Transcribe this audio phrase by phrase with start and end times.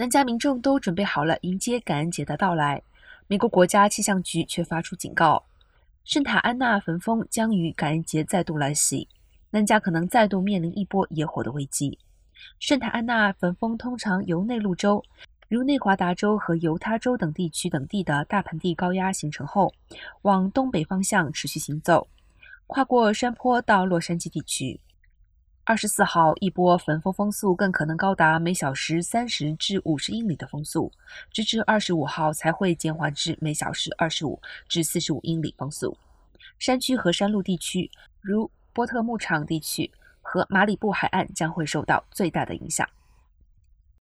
[0.00, 2.82] 南加民众都准备好了迎接感恩节的到来，
[3.26, 5.44] 美国国家气象局却发出警告：
[6.06, 9.06] 圣塔安娜焚风将于感恩节再度来袭，
[9.50, 11.98] 南加可能再度面临一波野火的危机。
[12.58, 15.04] 圣塔安娜焚风通常由内陆州，
[15.48, 19.70] 如内华达州和犹他州等地区等地的大盆地高压形成后，
[20.22, 22.08] 往东北方向持续行走，
[22.66, 24.80] 跨过山坡到洛杉矶地区。
[25.70, 30.90] 二十四号，一波焚风风速更可能高达每小时三十至五十英里的风速，
[31.30, 35.96] 直至二十五号才会减缓至每小时二十五至四十五英里风速。
[36.58, 37.88] 山区和山路地区，
[38.20, 39.88] 如波特牧场地区
[40.20, 42.84] 和马里布海岸，将会受到最大的影响。